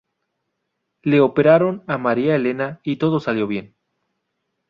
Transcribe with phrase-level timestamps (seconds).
[1.03, 3.75] Le operaron a María Elena y todo salió bien.